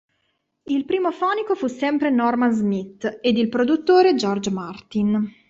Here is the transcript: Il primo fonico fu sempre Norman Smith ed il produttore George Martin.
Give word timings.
Il 0.63 0.85
primo 0.85 1.11
fonico 1.11 1.53
fu 1.53 1.67
sempre 1.67 2.09
Norman 2.09 2.51
Smith 2.51 3.19
ed 3.21 3.37
il 3.37 3.49
produttore 3.49 4.15
George 4.15 4.49
Martin. 4.49 5.31